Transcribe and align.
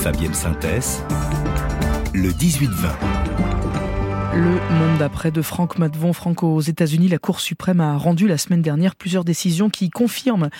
Fabienne 0.00 0.32
Synthèse, 0.32 1.04
le 2.14 2.30
18-20. 2.30 3.19
Le 4.32 4.60
monde 4.78 4.98
d'après 5.00 5.32
de 5.32 5.42
Franck 5.42 5.76
Madvon. 5.78 6.12
Franck, 6.12 6.44
aux 6.44 6.60
États-Unis, 6.60 7.08
la 7.08 7.18
Cour 7.18 7.40
suprême 7.40 7.80
a 7.80 7.96
rendu 7.96 8.28
la 8.28 8.38
semaine 8.38 8.62
dernière 8.62 8.94
plusieurs 8.94 9.24
décisions 9.24 9.70
qui 9.70 9.90
confirment 9.90 10.50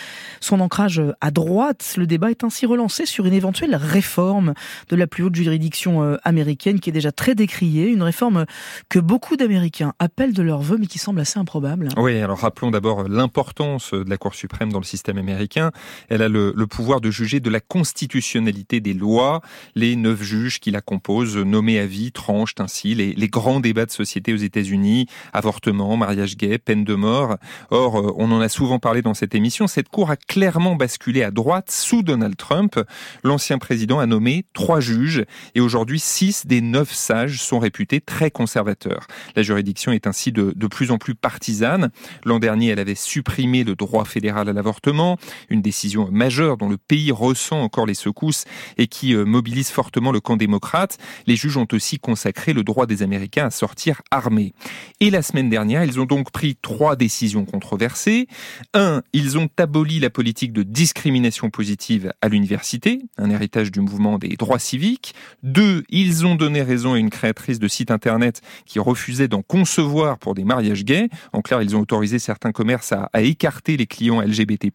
son 0.41 0.59
ancrage 0.59 1.01
à 1.21 1.31
droite. 1.31 1.95
Le 1.97 2.09
débat 2.09 2.33
est 2.33 2.43
ainsi 2.43 2.67
relancé 2.67 3.07
sur 3.07 3.27
une 3.27 3.33
éventuelle 3.33 3.77
réforme 3.77 4.55
de 4.89 4.97
la 4.97 5.07
plus 5.07 5.23
haute 5.23 5.37
juridiction 5.37 6.03
euh, 6.03 6.17
américaine 6.25 6.81
qui 6.81 6.91
est 6.91 6.93
déjà 6.93 7.13
très 7.13 7.37
décriée. 7.37 7.87
Une 7.87 8.03
réforme 8.03 8.45
que 8.89 8.99
beaucoup 8.99 9.37
d'Américains 9.37 9.93
appellent 10.01 10.35
de 10.35 10.43
leur 10.43 10.63
vœu 10.63 10.77
mais 10.81 10.89
qui 10.89 10.99
semble 10.99 11.21
assez 11.21 11.39
improbable. 11.39 11.91
Oui, 11.97 12.19
alors 12.19 12.39
rappelons 12.39 12.73
d'abord 12.73 13.05
l'importance 13.09 13.95
de 13.95 14.11
la 14.11 14.17
Cour 14.17 14.35
suprême 14.35 14.73
dans 14.73 14.81
le 14.81 14.85
système 14.85 15.17
américain. 15.17 15.71
Elle 16.09 16.23
a 16.23 16.29
le, 16.29 16.53
le 16.57 16.67
pouvoir 16.67 17.01
de 17.01 17.13
juger 17.13 17.39
de 17.39 17.51
la 17.51 17.61
constitutionnalité 17.61 18.81
des 18.81 18.95
lois. 18.95 19.43
Les 19.77 19.95
neuf 19.95 20.23
juges 20.23 20.59
qui 20.59 20.73
la 20.73 20.81
composent, 20.81 21.37
nommés 21.37 21.79
à 21.79 21.87
vie, 21.87 22.11
tranchent 22.11 22.57
ainsi 22.59 22.97
les, 22.97 23.13
les 23.13 23.29
grands 23.61 23.71
débat 23.71 23.87
de 23.87 23.91
société 23.91 24.33
aux 24.33 24.37
États-Unis, 24.37 25.07
avortement, 25.33 25.97
mariage 25.97 26.37
gay, 26.37 26.59
peine 26.59 26.85
de 26.85 26.95
mort. 26.95 27.37
Or, 27.71 27.99
euh, 27.99 28.15
on 28.17 28.33
en 28.33 28.41
a 28.41 28.49
souvent 28.49 28.79
parlé 28.79 29.03
dans 29.03 29.15
cette 29.15 29.35
émission, 29.35 29.67
cette 29.67 29.89
cour 29.89 30.11
a 30.11 30.17
clairement 30.17 30.77
basculé 30.77 31.23
à 31.23 31.31
droite 31.31 31.71
sous 31.71 32.03
Donald 32.03 32.37
Trump. 32.37 32.81
L'ancien 33.23 33.59
président 33.59 33.99
a 34.01 34.07
nommé 34.07 34.45
trois 34.55 34.81
juges 34.81 35.25
et 35.55 35.61
aujourd'hui 35.61 36.01
six 36.01 36.47
des 36.47 36.61
neuf 36.61 36.93
sages 36.93 37.43
sont 37.43 37.59
réputés 37.59 38.01
très 38.01 38.31
conservateurs. 38.31 39.07
La 39.37 39.43
juridiction 39.43 39.93
est 39.93 40.07
ainsi 40.07 40.33
de, 40.33 40.53
de 40.57 40.67
plus 40.67 40.91
en 40.91 40.99
plus 40.99 41.15
partisane. 41.15 41.91
L'an 42.25 42.39
dernier, 42.39 42.69
elle 42.69 42.79
avait 42.79 42.95
supprimé 42.95 43.63
le 43.63 43.75
droit 43.75 44.05
fédéral 44.05 44.49
à 44.49 44.53
l'avortement, 44.53 45.19
une 45.51 45.63
décision 45.63 46.09
majeure 46.11 46.57
dont 46.57 46.69
le 46.69 46.79
pays 46.79 47.13
ressent 47.13 47.61
encore 47.61 47.87
les 47.87 47.95
secousses 47.95 48.45
et 48.79 48.87
qui 48.87 49.15
euh, 49.15 49.25
mobilise 49.25 49.71
fortement 49.71 50.13
le 50.13 50.21
camp 50.21 50.37
démocrate. 50.37 50.99
Les 51.27 51.37
juges 51.37 51.57
ont 51.57 51.69
aussi 51.73 51.99
consacré 51.99 52.53
le 52.53 52.65
droit 52.65 52.87
des 52.87 53.03
Américains 53.03 53.50
sortir 53.51 54.03
armés. 54.11 54.53
Et 55.01 55.11
la 55.11 55.23
semaine 55.23 55.49
dernière, 55.49 55.85
ils 55.85 56.01
ont 56.01 56.05
donc 56.05 56.31
pris 56.31 56.57
trois 56.61 56.97
décisions 56.97 57.45
controversées. 57.45 58.27
Un, 58.75 59.03
ils 59.13 59.39
ont 59.39 59.49
aboli 59.59 60.01
la 60.01 60.11
politique 60.11 60.53
de 60.53 60.63
discrimination 60.63 61.51
positive 61.51 62.13
à 62.21 62.29
l'université, 62.29 63.03
un 63.19 63.31
héritage 63.31 63.71
du 63.71 63.81
mouvement 63.81 64.19
des 64.19 64.37
droits 64.37 64.59
civiques. 64.59 65.15
Deux, 65.43 65.85
ils 65.89 66.27
ont 66.27 66.35
donné 66.35 66.63
raison 66.63 66.95
à 66.95 66.99
une 66.99 67.11
créatrice 67.11 67.59
de 67.59 67.69
site 67.69 67.91
internet 67.91 68.41
qui 68.67 68.79
refusait 68.79 69.29
d'en 69.29 69.43
concevoir 69.43 70.19
pour 70.19 70.35
des 70.35 70.45
mariages 70.45 70.85
gays. 70.85 71.09
En 71.33 71.43
clair, 71.43 71.63
ils 71.63 71.77
ont 71.77 71.81
autorisé 71.81 72.19
certains 72.19 72.53
commerces 72.53 72.93
à, 72.93 73.11
à 73.13 73.23
écarter 73.23 73.77
les 73.77 73.87
clients 73.87 74.21
LGBT+. 74.21 74.71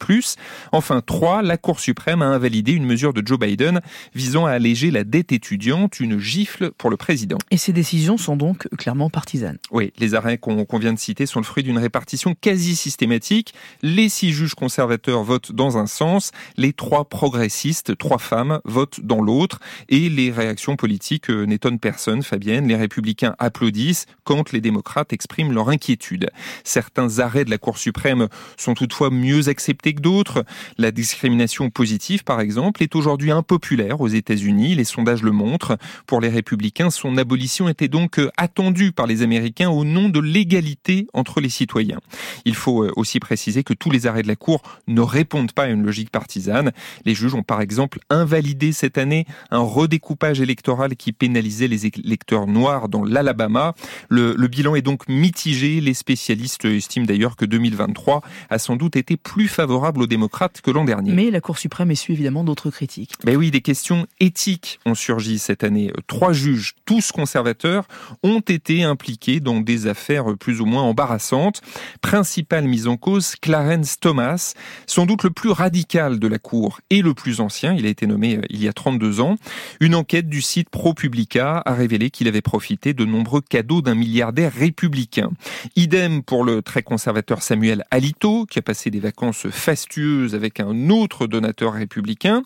Enfin, 0.72 1.02
trois, 1.06 1.42
la 1.42 1.58
Cour 1.58 1.80
suprême 1.80 2.22
a 2.22 2.28
invalidé 2.28 2.74
une 2.74 2.86
mesure 2.86 3.14
de 3.14 3.26
Joe 3.26 3.40
Biden 3.40 3.82
visant 4.14 4.46
à 4.46 4.52
alléger 4.52 4.92
la 4.92 5.04
dette 5.04 5.32
étudiante, 5.32 6.00
une 6.00 6.20
gifle 6.20 6.72
pour 6.72 6.90
le 6.90 6.98
président. 6.98 7.38
Et 7.52 7.58
ces 7.58 7.74
décisions 7.74 8.18
sont 8.18 8.36
donc 8.36 8.65
clairement 8.78 9.10
partisane. 9.10 9.58
Oui, 9.72 9.92
les 9.98 10.16
arrêts 10.16 10.38
qu'on 10.38 10.66
vient 10.78 10.94
de 10.94 11.00
citer 11.00 11.26
sont 11.26 11.40
le 11.40 11.46
fruit 11.46 11.64
d'une 11.64 11.78
répartition 11.78 12.36
quasi 12.40 12.76
systématique. 12.76 13.54
Les 13.82 14.10
six 14.10 14.32
juges 14.32 14.56
conservateurs 14.56 15.24
votent 15.24 15.52
dans 15.52 15.78
un 15.78 15.88
sens, 15.88 16.32
les 16.58 16.74
trois 16.74 17.06
progressistes, 17.06 17.98
trois 17.98 18.18
femmes, 18.18 18.60
votent 18.66 19.00
dans 19.02 19.22
l'autre, 19.22 19.60
et 19.90 20.10
les 20.10 20.32
réactions 20.32 20.76
politiques 20.76 21.30
euh, 21.30 21.46
n'étonnent 21.46 21.80
personne, 21.80 22.24
Fabienne. 22.24 22.68
Les 22.68 22.76
républicains 22.76 23.36
applaudissent 23.40 24.06
quand 24.24 24.52
les 24.52 24.62
démocrates 24.62 25.14
expriment 25.14 25.54
leur 25.54 25.70
inquiétude. 25.70 26.30
Certains 26.64 27.20
arrêts 27.20 27.46
de 27.46 27.50
la 27.50 27.58
Cour 27.58 27.78
suprême 27.78 28.28
sont 28.58 28.74
toutefois 28.74 29.10
mieux 29.10 29.48
acceptés 29.50 29.94
que 29.94 30.02
d'autres. 30.02 30.44
La 30.78 30.92
discrimination 30.92 31.70
positive, 31.70 32.24
par 32.24 32.42
exemple, 32.42 32.84
est 32.84 32.96
aujourd'hui 32.96 33.32
impopulaire 33.32 34.02
aux 34.02 34.08
États-Unis. 34.08 34.76
Les 34.76 34.84
sondages 34.84 35.24
le 35.24 35.32
montrent. 35.32 35.78
Pour 36.08 36.22
les 36.22 36.30
républicains, 36.30 36.90
son 36.90 37.18
abolition 37.18 37.70
était 37.70 37.88
donc 37.88 38.20
euh, 38.20 38.32
attendu 38.56 38.94
par 38.94 39.06
les 39.06 39.22
Américains 39.22 39.70
au 39.70 39.84
nom 39.84 40.08
de 40.08 40.22
l'égalité 40.22 41.08
entre 41.14 41.42
les 41.42 41.50
citoyens. 41.50 42.00
Il 42.46 42.56
faut 42.56 42.86
euh, 42.86 42.92
aussi 42.96 43.20
préciser 43.20 43.66
que 43.66 43.74
tous 43.74 43.92
les 43.92 44.08
arrêts 44.08 44.22
de 44.22 44.30
la 44.30 44.38
Cour 44.38 44.62
ne 44.88 45.02
répondent 45.02 45.52
pas 45.52 45.64
à 45.64 45.68
une 45.68 45.84
logique 45.84 46.10
partisane. 46.10 46.72
Les 47.04 47.14
juges 47.14 47.34
ont 47.34 47.44
par 47.44 47.60
exemple 47.60 48.00
invalidé 48.10 48.72
cette 48.72 48.98
année 48.98 49.26
un 49.52 49.60
redécoupage 49.60 50.40
électoral 50.40 50.96
qui 50.96 51.12
pénalisait 51.12 51.68
les 51.68 51.86
électeurs 51.86 52.48
noirs 52.48 52.88
dans 52.88 53.04
l'Alabama. 53.04 53.76
Le, 54.08 54.36
le, 54.38 54.48
bilan 54.48 54.76
est 54.76 54.82
donc 54.82 55.10
mitigé. 55.10 55.82
Les 55.82 55.94
spécialistes 55.94 56.64
estiment 56.64 57.06
d'ailleurs 57.06 57.36
que 57.36 57.44
2023 57.44 58.22
a 58.50 58.58
sans 58.58 58.78
doute 58.78 58.96
été 58.96 59.18
plus 59.18 59.50
favorable 59.50 60.02
aux 60.02 60.08
démocrates 60.08 60.62
que 60.62 60.72
l'an 60.72 60.86
dernier. 60.86 61.12
Mais 61.12 61.30
la 61.30 61.42
Cour 61.42 61.58
suprême 61.58 61.92
essuie 61.92 62.14
évidemment 62.14 62.46
d'autres 62.46 62.70
critiques. 62.70 63.16
Ben 63.26 63.36
oui, 63.36 63.52
des 63.52 63.60
questions 63.60 64.08
éthiques 64.22 64.80
ont 64.86 64.96
surgi 64.96 65.40
cette 65.40 65.66
année. 65.66 65.92
Trois 66.08 66.32
juges, 66.32 66.76
tous 66.86 67.12
conservateurs, 67.12 67.86
ont 68.24 68.40
été 68.50 68.84
impliqués 68.84 69.40
dans 69.40 69.62
des 69.62 69.88
affaires 69.88 70.26
plus 70.40 70.62
ou 70.62 70.66
moins 70.66 70.84
embarrassantes. 70.84 71.62
Principale 72.02 72.68
mise 72.68 72.88
en 72.88 72.98
cause, 72.98 73.36
Clarence 73.36 74.00
Thomas, 74.00 74.54
sans 74.88 75.06
doute 75.06 75.24
le 75.24 75.30
plus 75.30 75.50
radical 75.50 76.20
de 76.20 76.28
la 76.28 76.40
Cour 76.40 76.82
et 76.90 77.02
le 77.02 77.14
plus 77.14 77.40
ancien, 77.40 77.74
il 77.74 77.86
a 77.86 77.90
été 77.90 78.08
nommé 78.08 78.38
euh, 78.38 78.42
il 78.50 78.64
y 78.64 78.68
a 78.68 78.74
32 78.74 79.20
ans. 79.22 79.36
Une 79.80 79.96
enquête 79.96 80.30
du 80.30 80.42
site 80.42 80.70
ProPublica 80.70 81.62
a 81.66 81.74
révélé 81.74 82.10
qu'il 82.10 82.28
avait 82.28 82.42
profité 82.42 82.94
de 82.94 83.06
nombreux 83.06 83.42
cadeaux 83.42 83.82
d'un 83.82 83.96
milliardaire 83.96 84.54
républicain. 84.54 85.32
Idem 85.76 86.24
pour 86.24 86.44
le 86.44 86.62
très 86.62 86.84
conservateur 86.84 87.42
Samuel 87.42 87.84
Alito, 87.92 88.46
qui 88.46 88.60
a 88.60 88.62
passé 88.62 88.90
des 88.90 89.00
vacances 89.00 89.48
fastueuses 89.50 90.36
avec 90.36 90.60
un 90.60 90.90
autre 90.90 91.28
donateur 91.28 91.74
républicain. 91.74 92.44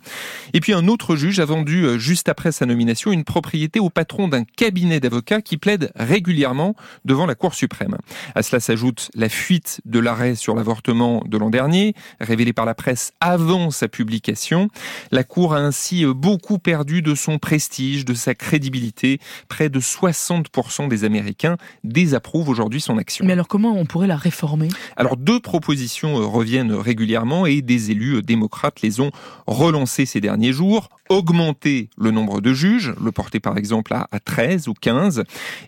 Et 0.54 0.60
puis 0.60 0.74
un 0.74 0.88
autre 0.88 1.16
juge 1.16 1.40
a 1.40 1.46
vendu, 1.46 1.86
euh, 1.86 1.98
juste 1.98 2.30
après 2.30 2.52
sa 2.52 2.66
nomination, 2.66 3.12
une 3.12 3.24
propriété 3.24 3.80
au 3.80 3.90
patron 3.90 4.28
d'un 4.28 4.44
cabinet 4.44 5.00
d'avocats 5.00 5.42
qui 5.42 5.58
plaide 5.58 5.89
régulièrement 5.96 6.76
devant 7.06 7.26
la 7.26 7.36
Cour 7.36 7.54
suprême. 7.54 7.98
À 8.36 8.44
cela 8.44 8.60
s'ajoute 8.60 9.10
la 9.16 9.30
fuite 9.30 9.82
de 9.86 10.00
l'arrêt 10.00 10.36
sur 10.36 10.56
l'avortement 10.56 11.24
de 11.26 11.38
l'an 11.38 11.50
dernier, 11.50 11.94
révélé 12.20 12.54
par 12.54 12.66
la 12.66 12.76
presse 12.76 13.14
avant 13.20 13.72
sa 13.72 13.88
publication. 13.88 14.70
La 15.12 15.24
Cour 15.24 15.54
a 15.54 15.60
ainsi 15.60 16.06
beaucoup 16.06 16.60
perdu 16.60 17.02
de 17.02 17.16
son 17.16 17.38
prestige, 17.38 18.06
de 18.06 18.14
sa 18.14 18.36
crédibilité. 18.36 19.20
Près 19.48 19.70
de 19.70 19.80
60% 19.80 20.88
des 20.88 21.04
Américains 21.04 21.58
désapprouvent 21.84 22.50
aujourd'hui 22.50 22.82
son 22.82 22.98
action. 22.98 23.26
Mais 23.26 23.34
alors 23.34 23.48
comment 23.48 23.78
on 23.78 23.86
pourrait 23.86 24.08
la 24.08 24.18
réformer? 24.18 24.70
Alors 24.96 25.18
deux 25.18 25.40
propositions 25.40 26.30
reviennent 26.30 26.74
régulièrement 26.74 27.46
et 27.46 27.62
des 27.62 27.92
élus 27.92 28.22
démocrates 28.22 28.82
les 28.82 29.00
ont 29.00 29.12
relancées 29.48 30.06
ces 30.06 30.22
derniers 30.22 30.54
jours. 30.54 30.90
Augmenter 31.10 31.90
le 31.98 32.12
nombre 32.12 32.40
de 32.40 32.54
juges, 32.54 32.94
le 33.04 33.12
porter 33.12 33.40
par 33.40 33.58
exemple 33.58 33.94
à 33.94 34.08
13 34.24 34.68
ou 34.68 34.74
15, 34.74 35.24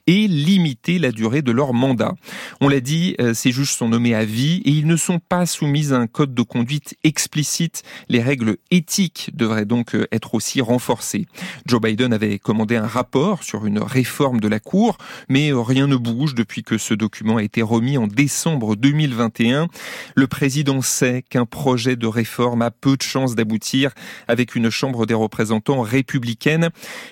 et 0.06 0.11
limiter 0.28 1.00
la 1.00 1.12
durée 1.12 1.42
de 1.42 1.52
leur 1.52 1.74
mandat. 1.74 2.14
On 2.60 2.68
l'a 2.68 2.80
dit, 2.80 3.16
euh, 3.20 3.34
ces 3.34 3.52
juges 3.52 3.74
sont 3.74 3.90
nommés 3.90 4.16
à 4.16 4.26
vie 4.26 4.62
et 4.66 4.72
ils 4.72 4.88
ne 4.88 4.96
sont 4.96 5.20
pas 5.20 5.46
soumis 5.46 5.92
à 5.92 5.98
un 5.98 6.08
code 6.08 6.34
de 6.34 6.42
conduite 6.42 6.96
explicite. 7.04 7.84
Les 8.10 8.22
règles 8.22 8.58
éthiques 8.72 9.32
devraient 9.34 9.66
donc 9.66 9.96
euh, 9.96 10.08
être 10.12 10.36
aussi 10.36 10.62
renforcées. 10.62 11.26
Joe 11.66 11.82
Biden 11.82 12.14
avait 12.14 12.40
commandé 12.40 12.76
un 12.76 12.88
rapport 12.88 13.44
sur 13.44 13.66
une 13.66 13.80
réforme 13.80 14.40
de 14.40 14.48
la 14.48 14.60
Cour, 14.60 14.98
mais 15.30 15.52
euh, 15.52 15.62
rien 15.62 15.88
ne 15.88 15.96
bouge 15.96 16.36
depuis 16.36 16.64
que 16.64 16.78
ce 16.78 16.94
document 16.94 17.38
a 17.38 17.44
été 17.44 17.62
remis 17.62 17.98
en 17.98 18.08
décembre 18.08 18.76
2021. 18.76 19.68
Le 20.16 20.28
président 20.28 20.82
sait 20.82 21.24
qu'un 21.30 21.46
projet 21.46 21.96
de 21.96 22.08
réforme 22.08 22.62
a 22.62 22.72
peu 22.72 22.98
de 22.98 23.02
chances 23.02 23.36
d'aboutir 23.36 23.92
avec 24.28 24.56
une 24.56 24.70
Chambre 24.70 25.06
des 25.06 25.14
représentants 25.14 25.82
républicaine, 25.82 26.70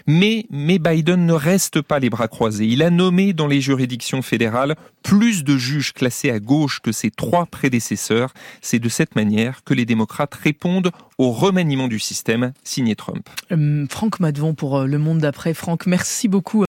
mais, 0.08 0.46
mais 0.50 0.80
Biden 0.80 1.26
ne 1.26 1.34
reste 1.34 1.82
pas 1.82 2.00
les 2.00 2.10
bras 2.10 2.28
croisés. 2.28 2.66
A 2.84 2.90
nommé 2.90 3.34
dans 3.34 3.48
les 3.48 3.62
juridictions 3.62 4.22
fédérales 4.22 4.76
plus 5.04 5.44
de 5.44 5.58
juges 5.58 5.94
classés 5.94 6.30
à 6.30 6.40
gauche 6.40 6.80
que 6.82 6.92
ses 6.92 7.10
trois 7.12 7.46
prédécesseurs. 7.46 8.34
C'est 8.62 8.80
de 8.80 8.90
cette 8.90 9.16
manière 9.16 9.64
que 9.64 9.74
les 9.74 9.86
démocrates 9.86 10.36
répondent 10.36 10.92
au 11.18 11.32
remaniement 11.32 11.88
du 11.88 12.00
système 12.00 12.54
signé 12.64 12.96
Trump. 12.96 13.30
Euh, 13.52 13.86
Franck 13.90 14.20
Madvon 14.20 14.54
pour 14.54 14.78
euh, 14.78 14.86
Le 14.86 14.98
Monde 14.98 15.20
d'après. 15.20 15.54
Franck, 15.54 15.86
merci 15.86 16.28
beaucoup. 16.28 16.66